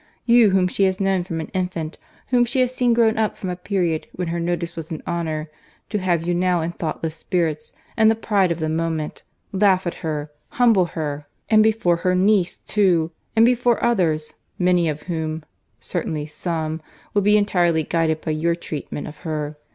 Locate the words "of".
8.51-8.57, 14.89-15.03, 19.07-19.17